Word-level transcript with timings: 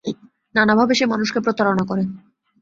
নানানভাবে 0.55 0.93
সে 0.95 1.05
মানুষকে 1.05 1.39
প্রতারণা 1.39 1.83
করে। 1.85 2.03